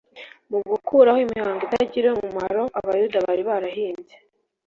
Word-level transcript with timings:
Mu 0.51 0.59
gukuraho 0.69 1.19
imihango 1.25 1.61
itagira 1.67 2.07
umumaro 2.11 2.63
abayuda 2.79 3.17
bari 3.25 3.43
barahimbye, 3.49 4.15